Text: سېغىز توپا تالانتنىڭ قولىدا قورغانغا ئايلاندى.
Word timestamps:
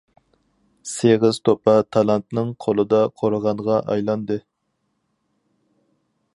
سېغىز 0.91 1.39
توپا 1.49 1.75
تالانتنىڭ 1.97 2.49
قولىدا 2.67 3.03
قورغانغا 3.21 3.77
ئايلاندى. 3.83 4.41